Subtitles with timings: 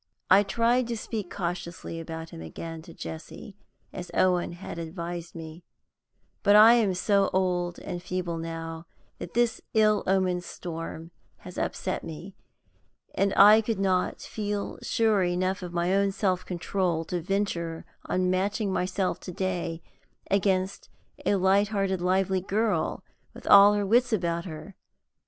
[0.31, 3.55] I tried to speak cautiously about him again to Jessie,
[3.93, 5.63] as Owen had advised me;
[6.41, 8.87] but I am so old and feeble now
[9.19, 11.11] that this ill omened storm
[11.41, 12.33] has upset me,
[13.13, 18.31] and I could not feel sure enough of my own self control to venture on
[18.31, 19.83] matching myself to day
[20.31, 20.89] against
[21.27, 23.03] a light hearted, lively girl,
[23.35, 24.75] with all her wits about her.